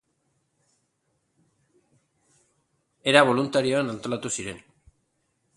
[3.13, 4.63] Era boluntarioan antolatu ziren.